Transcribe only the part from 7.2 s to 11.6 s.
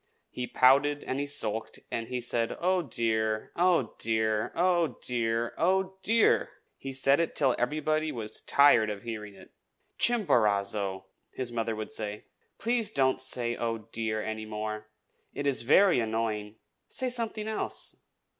till everybody was tired of hearing it. "Chimborazo," his